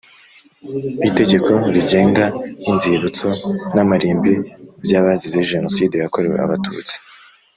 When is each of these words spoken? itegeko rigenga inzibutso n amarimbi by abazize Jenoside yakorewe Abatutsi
itegeko 1.09 1.51
rigenga 1.73 2.23
inzibutso 2.69 3.27
n 3.73 3.77
amarimbi 3.83 4.33
by 4.83 4.91
abazize 4.99 5.39
Jenoside 5.51 5.95
yakorewe 6.03 6.37
Abatutsi 6.45 6.95